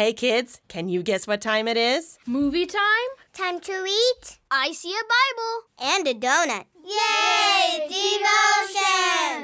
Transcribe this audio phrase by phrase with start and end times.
[0.00, 2.16] Hey kids, can you guess what time it is?
[2.26, 3.10] Movie time?
[3.34, 5.92] Time to eat I see a Bible.
[5.94, 6.64] and a donut.
[6.82, 7.86] Yay!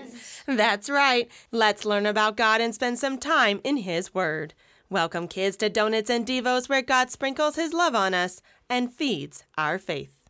[0.03, 0.41] Devotions!
[0.47, 1.31] That's right.
[1.53, 4.55] Let's learn about God and spend some time in His Word.
[4.89, 9.45] Welcome, kids, to Donuts and Devos, where God sprinkles His love on us and feeds
[9.59, 10.27] our faith.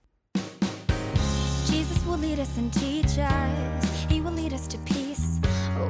[1.67, 4.05] Jesus will lead us and teach us.
[4.11, 5.39] He will lead us to peace.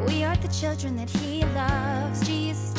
[0.07, 2.27] We are the children that He loves.
[2.27, 2.76] Jesus,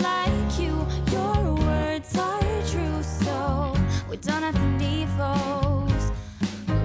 [0.00, 0.74] like you.
[1.12, 3.74] Your words are true, so
[4.08, 6.12] with donuts and devos,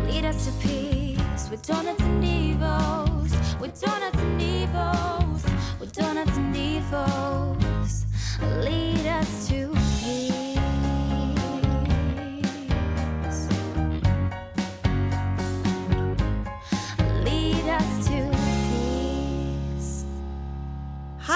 [0.07, 1.49] lead us to peace.
[1.49, 2.04] With donuts and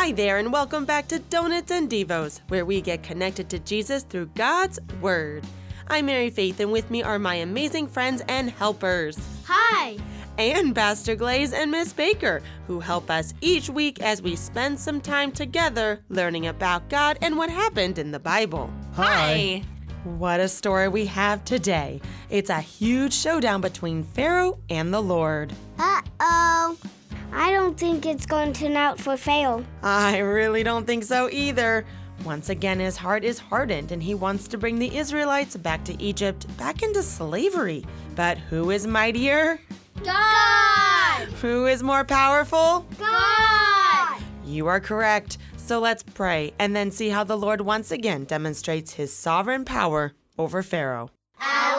[0.01, 4.01] Hi there, and welcome back to Donuts and Devos, where we get connected to Jesus
[4.03, 5.43] through God's Word.
[5.89, 9.19] I'm Mary Faith, and with me are my amazing friends and helpers.
[9.45, 9.97] Hi.
[10.37, 15.01] and Pastor Glaze and Miss Baker, who help us each week as we spend some
[15.01, 18.71] time together learning about God and what happened in the Bible.
[18.93, 19.63] Hi.
[20.05, 21.99] What a story we have today!
[22.29, 25.51] It's a huge showdown between Pharaoh and the Lord.
[25.77, 26.77] Uh oh.
[27.31, 29.65] I don't think it's going to turn out for Pharaoh.
[29.83, 31.85] I really don't think so either.
[32.25, 36.01] Once again, his heart is hardened and he wants to bring the Israelites back to
[36.01, 37.85] Egypt, back into slavery.
[38.15, 39.59] But who is mightier?
[40.03, 41.27] God.
[41.41, 42.85] Who is more powerful?
[42.97, 44.21] God.
[44.45, 45.37] You are correct.
[45.57, 50.13] So let's pray and then see how the Lord once again demonstrates his sovereign power
[50.37, 51.11] over Pharaoh.
[51.39, 51.78] Our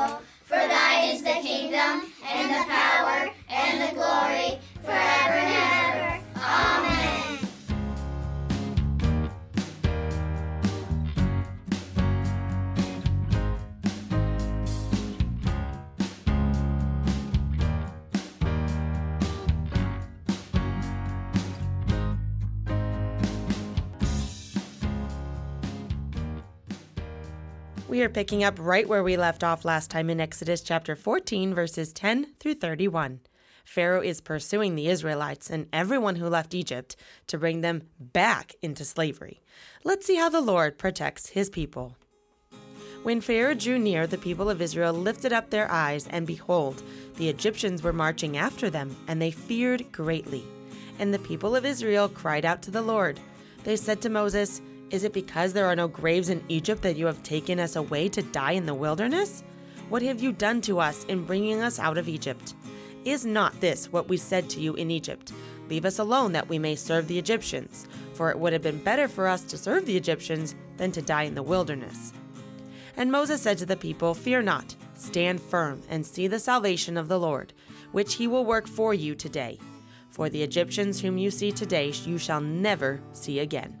[28.01, 31.53] We are picking up right where we left off last time in Exodus chapter 14,
[31.53, 33.19] verses 10 through 31.
[33.63, 36.95] Pharaoh is pursuing the Israelites and everyone who left Egypt
[37.27, 39.39] to bring them back into slavery.
[39.83, 41.95] Let's see how the Lord protects his people.
[43.03, 46.81] When Pharaoh drew near, the people of Israel lifted up their eyes, and behold,
[47.17, 50.43] the Egyptians were marching after them, and they feared greatly.
[50.97, 53.19] And the people of Israel cried out to the Lord.
[53.63, 54.59] They said to Moses,
[54.91, 58.09] Is it because there are no graves in Egypt that you have taken us away
[58.09, 59.41] to die in the wilderness?
[59.87, 62.55] What have you done to us in bringing us out of Egypt?
[63.05, 65.31] Is not this what we said to you in Egypt?
[65.69, 69.07] Leave us alone that we may serve the Egyptians, for it would have been better
[69.07, 72.11] for us to serve the Egyptians than to die in the wilderness.
[72.97, 77.07] And Moses said to the people, Fear not, stand firm, and see the salvation of
[77.07, 77.53] the Lord,
[77.93, 79.57] which he will work for you today.
[80.09, 83.80] For the Egyptians whom you see today you shall never see again.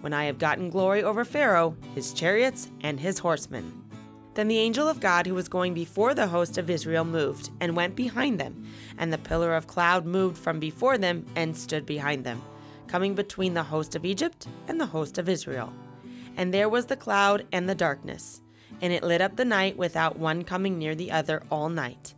[0.00, 3.84] when I have gotten glory over Pharaoh, his chariots, and his horsemen.
[4.34, 7.74] Then the angel of God who was going before the host of Israel moved, and
[7.74, 12.24] went behind them, and the pillar of cloud moved from before them, and stood behind
[12.24, 12.40] them,
[12.86, 15.72] coming between the host of Egypt and the host of Israel.
[16.36, 18.40] And there was the cloud and the darkness,
[18.80, 22.14] and it lit up the night without one coming near the other all night.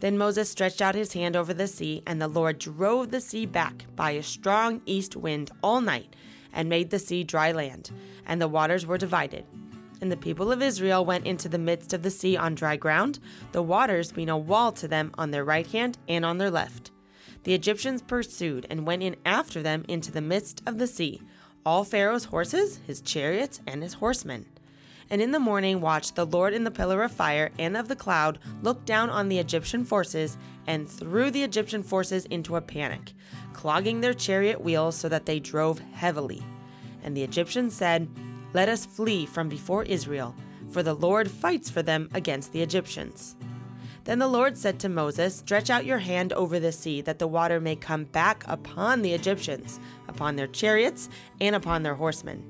[0.00, 3.46] Then Moses stretched out his hand over the sea, and the Lord drove the sea
[3.46, 6.16] back by a strong east wind all night,
[6.52, 7.90] and made the sea dry land,
[8.26, 9.44] and the waters were divided.
[10.00, 13.18] And the people of Israel went into the midst of the sea on dry ground,
[13.52, 16.90] the waters being a wall to them on their right hand and on their left.
[17.44, 21.20] The Egyptians pursued and went in after them into the midst of the sea,
[21.64, 24.46] all Pharaoh's horses, his chariots, and his horsemen.
[25.10, 27.96] And in the morning watched the Lord in the pillar of fire and of the
[27.96, 33.12] cloud look down on the Egyptian forces and threw the Egyptian forces into a panic,
[33.52, 36.42] clogging their chariot wheels so that they drove heavily.
[37.02, 38.08] And the Egyptians said,
[38.52, 40.36] Let us flee from before Israel,
[40.70, 43.34] for the Lord fights for them against the Egyptians.
[44.04, 47.28] Then the Lord said to Moses, Stretch out your hand over the sea, that the
[47.28, 51.08] water may come back upon the Egyptians, upon their chariots,
[51.40, 52.49] and upon their horsemen.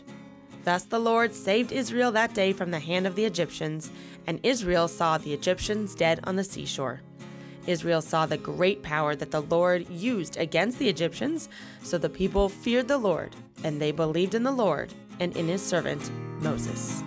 [0.63, 3.91] Thus the Lord saved Israel that day from the hand of the Egyptians,
[4.27, 7.01] and Israel saw the Egyptians dead on the seashore.
[7.67, 11.49] Israel saw the great power that the Lord used against the Egyptians,
[11.83, 15.61] so the people feared the Lord, and they believed in the Lord and in his
[15.61, 16.11] servant
[16.41, 17.03] Moses.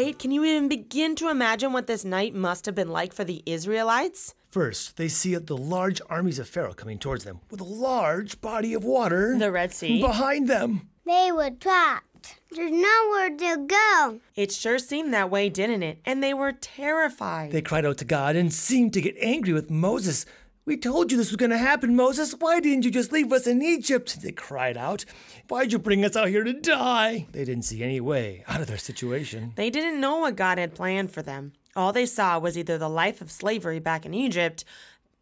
[0.00, 0.18] Right?
[0.18, 3.42] Can you even begin to imagine what this night must have been like for the
[3.44, 4.34] Israelites?
[4.48, 8.72] First, they see the large armies of Pharaoh coming towards them with a large body
[8.72, 10.00] of water The Red Sea.
[10.00, 10.88] behind them.
[11.04, 12.36] They were trapped.
[12.50, 14.20] There's nowhere to go.
[14.36, 15.98] It sure seemed that way, didn't it?
[16.06, 17.52] And they were terrified.
[17.52, 20.24] They cried out to God and seemed to get angry with Moses.
[20.70, 22.32] We told you this was going to happen, Moses.
[22.38, 24.22] Why didn't you just leave us in Egypt?
[24.22, 25.04] They cried out.
[25.48, 27.26] Why'd you bring us out here to die?
[27.32, 29.52] They didn't see any way out of their situation.
[29.56, 31.54] They didn't know what God had planned for them.
[31.74, 34.64] All they saw was either the life of slavery back in Egypt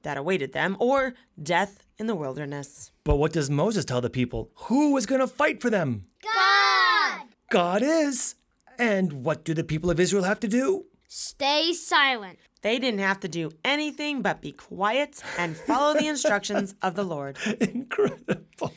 [0.02, 2.90] that awaited them or death in the wilderness.
[3.04, 4.50] But what does Moses tell the people?
[4.66, 6.04] Who is going to fight for them?
[6.22, 7.22] God!
[7.48, 8.34] God is.
[8.78, 10.84] And what do the people of Israel have to do?
[11.10, 12.38] Stay silent.
[12.62, 17.04] They didn't have to do anything but be quiet and follow the instructions of the
[17.04, 17.38] Lord.
[17.60, 18.74] Incredible.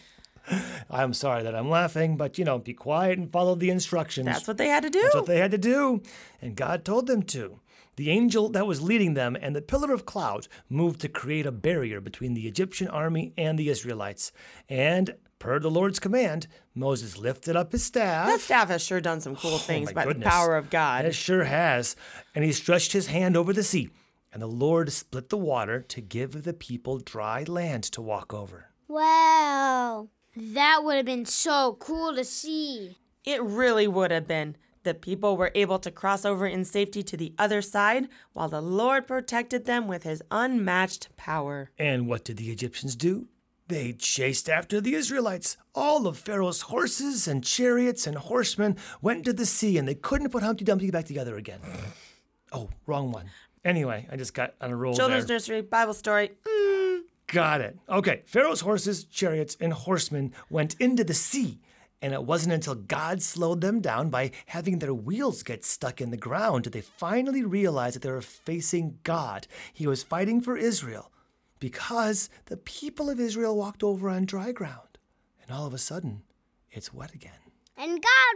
[0.90, 4.26] I'm sorry that I'm laughing, but you know, be quiet and follow the instructions.
[4.26, 5.02] That's what they had to do.
[5.02, 6.02] That's what they had to do,
[6.42, 7.60] and God told them to.
[7.98, 11.52] The angel that was leading them and the pillar of cloud moved to create a
[11.52, 14.32] barrier between the Egyptian army and the Israelites.
[14.70, 18.28] And per the Lord's command, Moses lifted up his staff.
[18.28, 20.24] that staff has sure done some cool Oh, things my by goodness.
[20.24, 21.04] the power of God.
[21.06, 21.96] it sure has.
[22.36, 23.90] And he stretched his hand over the sea,
[24.32, 28.68] and the Lord split the water to give the people dry land to walk over.
[28.88, 30.10] Wow.
[30.36, 32.98] That would have been so cool to see.
[33.26, 34.56] It really would have been.
[34.84, 38.62] The people were able to cross over in safety to the other side while the
[38.62, 41.70] Lord protected them with his unmatched power.
[41.78, 43.28] And what did the Egyptians do?
[43.68, 45.56] They chased after the Israelites.
[45.74, 50.30] All of Pharaoh's horses and chariots and horsemen went to the sea, and they couldn't
[50.30, 51.60] put Humpty Dumpty back together again.
[52.52, 53.30] Oh, wrong one.
[53.64, 55.36] Anyway, I just got on a roll Children's there.
[55.36, 56.32] nursery, Bible story.
[56.46, 57.02] Mm.
[57.28, 57.78] Got it.
[57.88, 61.62] Okay, Pharaoh's horses, chariots, and horsemen went into the sea,
[62.02, 66.12] and it wasn't until God slowed them down by having their wheels get stuck in
[66.12, 69.48] the ground that they finally realized that they were facing God.
[69.72, 71.12] He was fighting for Israel
[71.62, 74.98] because the people of Israel walked over on dry ground,
[75.42, 76.24] and all of a sudden,
[76.72, 77.32] it's wet again.
[77.78, 78.36] And God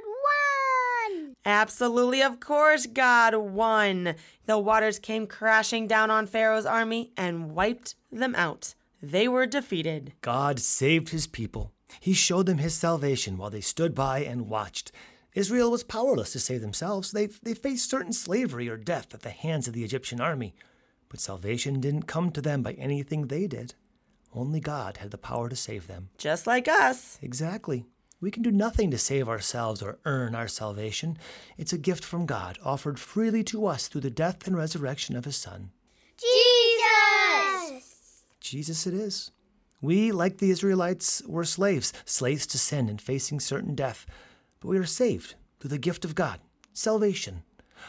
[1.11, 1.33] won.
[1.43, 4.15] Absolutely, of course, God won.
[4.45, 8.75] The waters came crashing down on Pharaoh's army and wiped them out.
[9.01, 10.13] They were defeated.
[10.21, 11.71] God saved his people.
[11.99, 14.91] He showed them his salvation while they stood by and watched.
[15.33, 17.11] Israel was powerless to save themselves.
[17.11, 20.55] They, they faced certain slavery or death at the hands of the Egyptian army.
[21.15, 23.73] But salvation didn't come to them by anything they did.
[24.33, 26.09] Only God had the power to save them.
[26.17, 27.17] Just like us.
[27.21, 27.85] Exactly.
[28.19, 31.17] We can do nothing to save ourselves or earn our salvation.
[31.57, 35.23] It's a gift from God, offered freely to us through the death and resurrection of
[35.23, 35.71] his Son.
[36.17, 38.25] Jesus!
[38.41, 39.31] Jesus it is.
[39.81, 44.05] We, like the Israelites, were slaves, slaves to sin and facing certain death.
[44.59, 46.41] But we are saved through the gift of God,
[46.73, 47.43] salvation.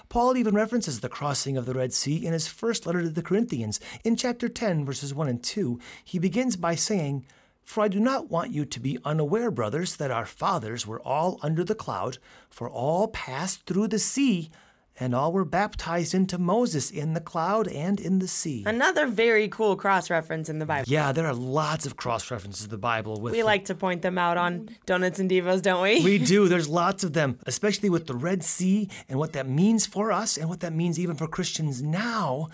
[0.09, 3.23] Paul even references the crossing of the Red Sea in his first letter to the
[3.23, 3.81] Corinthians.
[4.05, 7.27] In chapter 10, verses 1 and 2, he begins by saying,
[7.65, 11.39] For I do not want you to be unaware, brothers, that our fathers were all
[11.43, 12.19] under the cloud,
[12.51, 14.51] for all passed through the sea,
[14.99, 18.65] and all were baptized into Moses in the cloud and in the sea.
[18.67, 20.85] Another very cool cross reference in the Bible.
[20.89, 24.03] yeah, there are lots of cross references to the Bible with We like to point
[24.03, 26.03] them out on Donuts and Devos, don't we?
[26.03, 26.49] We do.
[26.49, 30.37] There's lots of them, especially with the Red Sea and what that means for us
[30.37, 32.49] and what that means even for Christians now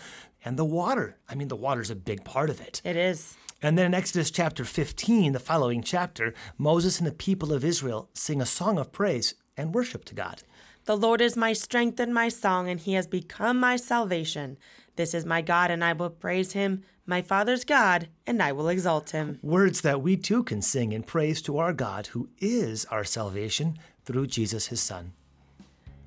[0.44, 1.16] and the water.
[1.28, 2.80] I mean, the water's a big part of it.
[2.84, 3.36] It is.
[3.64, 8.08] And then in Exodus chapter 15, the following chapter, Moses and the people of Israel
[8.12, 10.42] sing a song of praise and worship to God.
[10.84, 14.58] The Lord is my strength and my song, and he has become my salvation.
[14.96, 18.68] This is my God, and I will praise him, my Father's God, and I will
[18.68, 19.38] exalt him.
[19.42, 23.78] Words that we too can sing in praise to our God, who is our salvation
[24.04, 25.12] through Jesus his Son.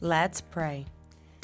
[0.02, 0.86] Let's pray.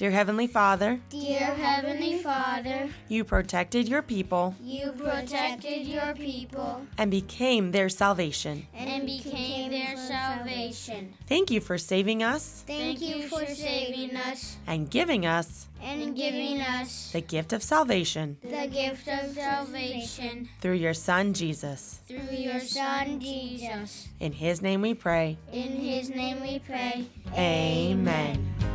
[0.01, 7.11] Dear Heavenly Father, Dear Heavenly Father, you protected your people you protected your people and
[7.11, 8.65] became their salvation.
[8.73, 11.13] and became their salvation.
[11.27, 16.61] Thank you for saving us Thank you for saving us and giving us and giving
[16.61, 22.01] us the gift of salvation the gift of salvation through your Son, Jesus.
[22.07, 24.07] through your Son Jesus.
[24.19, 25.37] In his name we pray.
[25.53, 27.05] In his name we pray.
[27.37, 28.70] Amen.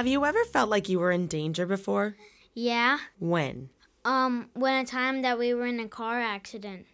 [0.00, 2.16] Have you ever felt like you were in danger before?
[2.54, 3.00] Yeah.
[3.18, 3.68] When?
[4.02, 6.86] Um, when a time that we were in a car accident.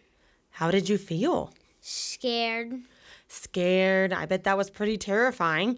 [0.49, 1.53] How did you feel?
[1.79, 2.81] Scared.
[3.29, 4.11] Scared.
[4.11, 5.77] I bet that was pretty terrifying.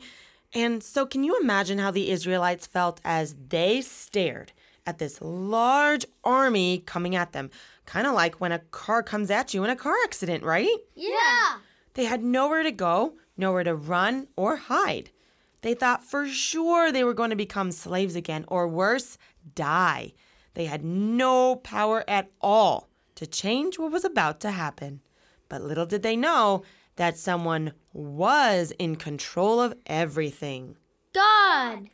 [0.56, 4.52] And so, can you imagine how the Israelites felt as they stared
[4.88, 7.52] at this large army coming at them?
[7.86, 10.78] Kind of like when a car comes at you in a car accident, right?
[10.96, 11.60] Yeah.
[11.94, 15.12] They had nowhere to go, nowhere to run or hide.
[15.62, 19.18] They thought for sure they were going to become slaves again, or worse,
[19.56, 20.14] die.
[20.54, 25.02] They had no power at all to change what was about to happen.
[25.50, 26.64] But little did they know
[26.96, 30.78] that someone was in control of everything.
[31.14, 31.90] God.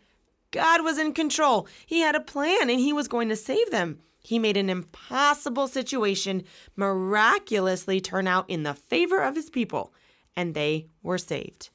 [0.51, 1.67] God was in control.
[1.85, 3.99] He had a plan and he was going to save them.
[4.19, 6.43] He made an impossible situation
[6.75, 9.93] miraculously turn out in the favor of his people,
[10.35, 11.69] and they were saved.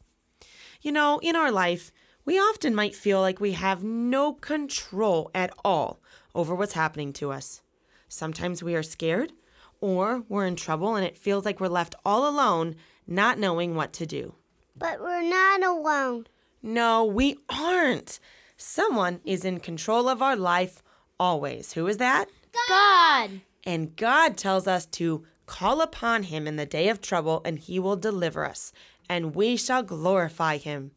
[0.82, 1.92] You know, in our life,
[2.24, 6.00] we often might feel like we have no control at all
[6.34, 7.62] over what's happening to us.
[8.08, 9.32] Sometimes we are scared,
[9.80, 13.92] or we're in trouble and it feels like we're left all alone, not knowing what
[13.94, 14.34] to do.
[14.76, 16.26] But we're not alone.
[16.62, 18.20] No, we aren't.
[18.56, 20.82] Someone is in control of our life
[21.18, 21.72] always.
[21.72, 22.26] Who is that?
[22.68, 23.40] God.
[23.64, 27.78] And God tells us to call upon him in the day of trouble and he
[27.78, 28.72] will deliver us,
[29.10, 30.92] and we shall glorify him.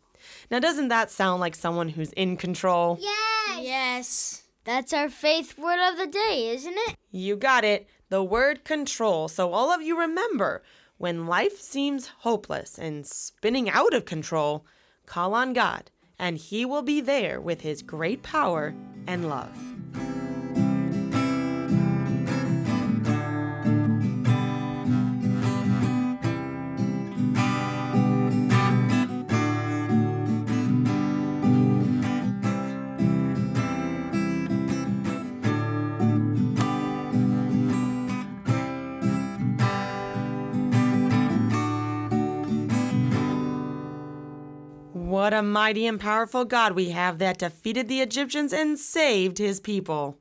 [0.51, 2.99] Now, doesn't that sound like someone who's in control?
[3.01, 3.59] Yes.
[3.59, 4.43] Yes.
[4.65, 6.95] That's our faith word of the day, isn't it?
[7.11, 7.89] You got it.
[8.09, 9.27] The word control.
[9.27, 10.61] So, all of you remember
[10.97, 14.63] when life seems hopeless and spinning out of control,
[15.07, 15.89] call on God,
[16.19, 18.75] and He will be there with His great power
[19.07, 19.72] and love.
[45.33, 49.59] What a mighty and powerful God we have that defeated the Egyptians and saved His
[49.59, 50.19] people.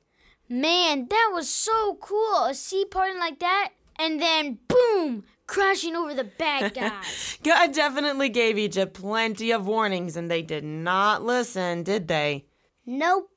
[0.49, 2.47] Man, that was so cool.
[2.47, 7.39] A sea parting like that, and then boom, crashing over the bad guys.
[7.45, 12.47] God definitely gave Egypt plenty of warnings, and they did not listen, did they?
[12.87, 13.29] Nope.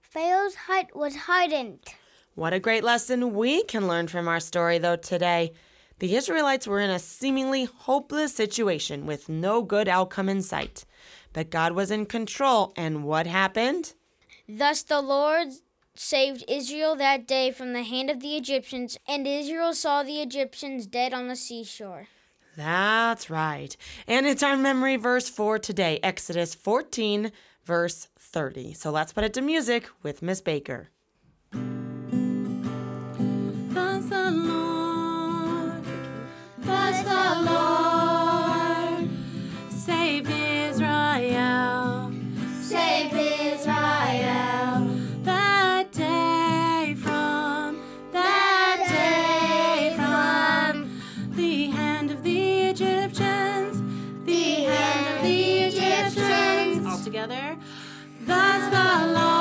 [0.00, 1.80] Pharaoh's hut was hardened.
[2.36, 5.54] What a great lesson we can learn from our story, though, today.
[5.98, 10.84] The Israelites were in a seemingly hopeless situation with no good outcome in sight.
[11.36, 13.92] But God was in control, and what happened?
[14.48, 15.48] Thus the Lord
[15.94, 20.86] saved Israel that day from the hand of the Egyptians, and Israel saw the Egyptians
[20.86, 22.06] dead on the seashore.
[22.56, 23.76] That's right.
[24.08, 27.30] And it's our memory verse for today, Exodus 14,
[27.66, 28.72] verse 30.
[28.72, 30.88] So let's put it to music with Miss Baker.
[57.16, 57.56] together.
[58.26, 59.35] That's the law.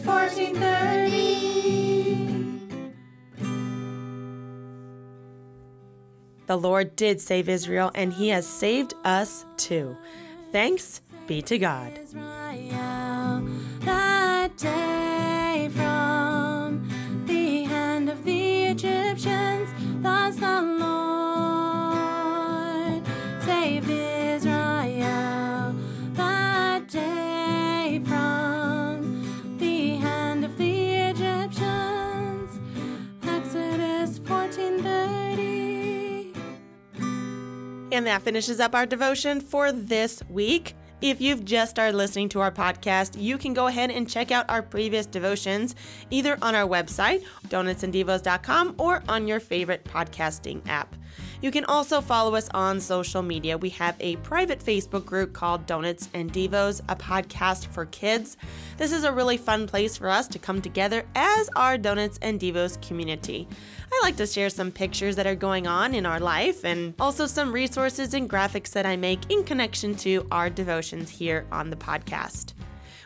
[0.00, 1.02] 1430.
[6.46, 9.96] The Lord did save Israel, and he has saved us too.
[10.50, 11.98] Thanks be to God.
[37.92, 40.74] And that finishes up our devotion for this week.
[41.02, 44.48] If you've just started listening to our podcast, you can go ahead and check out
[44.48, 45.74] our previous devotions
[46.10, 50.94] either on our website, donutsanddevos.com, or on your favorite podcasting app.
[51.42, 53.58] You can also follow us on social media.
[53.58, 58.36] We have a private Facebook group called Donuts and Devos, a podcast for kids.
[58.76, 62.38] This is a really fun place for us to come together as our Donuts and
[62.38, 63.48] Devos community.
[63.92, 67.26] I like to share some pictures that are going on in our life and also
[67.26, 71.76] some resources and graphics that I make in connection to our devotions here on the
[71.76, 72.52] podcast.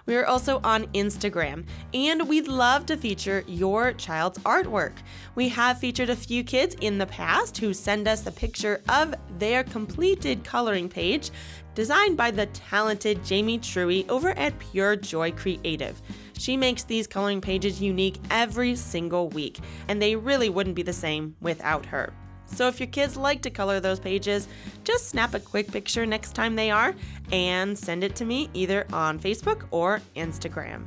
[0.06, 4.92] We are also on Instagram, and we'd love to feature your child's artwork.
[5.34, 9.14] We have featured a few kids in the past who send us a picture of
[9.38, 11.30] their completed coloring page
[11.74, 16.00] designed by the talented Jamie Truey over at Pure Joy Creative.
[16.38, 19.58] She makes these coloring pages unique every single week,
[19.88, 22.12] and they really wouldn't be the same without her.
[22.46, 24.48] So if your kids like to color those pages,
[24.84, 26.94] just snap a quick picture next time they are
[27.32, 30.84] and send it to me either on Facebook or Instagram.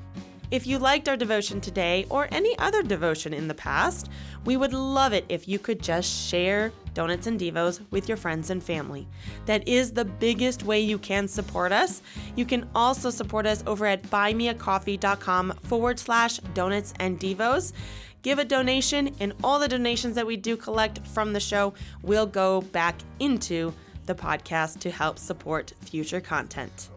[0.51, 4.09] If you liked our devotion today or any other devotion in the past,
[4.45, 8.49] we would love it if you could just share Donuts and Devos with your friends
[8.49, 9.07] and family.
[9.45, 12.01] That is the biggest way you can support us.
[12.35, 17.73] You can also support us over at buymeacoffee.com forward slash donuts and devos
[18.21, 22.25] give a donation, and all the donations that we do collect from the show will
[22.25, 23.73] go back into
[24.05, 26.89] the podcast to help support future content.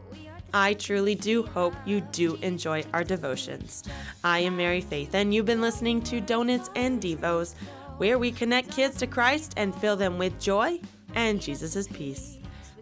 [0.54, 3.84] I truly do hope you do enjoy our devotions.
[4.22, 7.54] I am Mary Faith, and you've been listening to Donuts and Devos,
[7.96, 10.80] where we connect kids to Christ and fill them with joy
[11.14, 12.38] and Jesus' peace.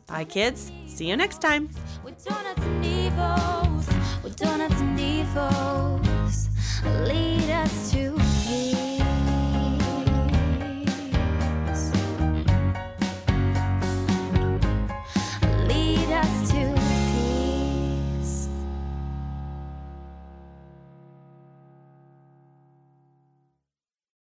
[0.07, 0.72] Bye, kids.
[0.88, 1.70] See you next time.
[2.03, 6.48] With donuts and devos, with donuts and devos,
[7.07, 8.00] lead us to